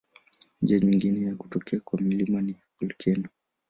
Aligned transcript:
Njia 0.61 0.79
nyingine 0.79 1.27
ya 1.27 1.35
kutokea 1.35 1.79
kwa 1.79 2.01
milima 2.01 2.41
ni 2.41 2.55
volkeno. 2.79 3.29